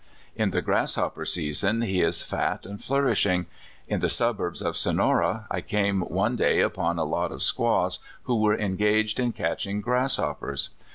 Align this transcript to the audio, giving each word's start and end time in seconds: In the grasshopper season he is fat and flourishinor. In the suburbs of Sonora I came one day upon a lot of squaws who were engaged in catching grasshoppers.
In 0.35 0.49
the 0.49 0.63
grasshopper 0.63 1.25
season 1.25 1.83
he 1.83 2.01
is 2.01 2.23
fat 2.23 2.65
and 2.65 2.79
flourishinor. 2.79 3.45
In 3.87 3.99
the 3.99 4.09
suburbs 4.09 4.63
of 4.63 4.75
Sonora 4.75 5.45
I 5.51 5.61
came 5.61 6.01
one 6.01 6.35
day 6.35 6.59
upon 6.59 6.97
a 6.97 7.03
lot 7.03 7.31
of 7.31 7.43
squaws 7.43 7.99
who 8.23 8.35
were 8.41 8.57
engaged 8.57 9.19
in 9.19 9.31
catching 9.31 9.79
grasshoppers. 9.79 10.69